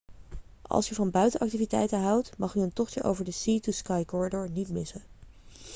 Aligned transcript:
als 0.61 0.91
u 0.91 0.95
van 0.95 1.11
buitenactiviteiten 1.11 1.99
houdt 2.01 2.37
mag 2.37 2.55
u 2.55 2.59
een 2.61 2.73
tochtje 2.73 3.03
over 3.03 3.25
de 3.25 3.31
sea 3.31 3.59
to 3.59 3.71
sky 3.71 4.05
corridor 4.05 4.49
niet 4.49 4.69
missen 4.69 5.03